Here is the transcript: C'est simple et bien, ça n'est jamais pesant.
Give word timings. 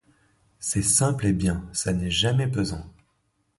C'est 0.57 0.81
simple 0.81 1.27
et 1.27 1.31
bien, 1.31 1.63
ça 1.73 1.93
n'est 1.93 2.09
jamais 2.09 2.47
pesant. 2.47 2.91